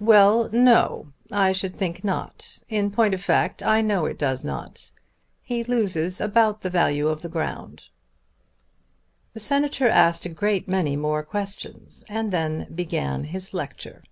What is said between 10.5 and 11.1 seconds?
many